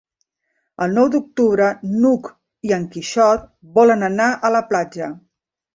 El 0.85 0.95
nou 0.99 1.09
d'octubre 1.15 1.67
n'Hug 1.99 2.31
i 2.71 2.75
en 2.81 2.91
Quixot 2.97 3.47
volen 3.79 4.11
anar 4.13 4.31
a 4.51 4.55
la 4.59 4.69
platja. 4.73 5.15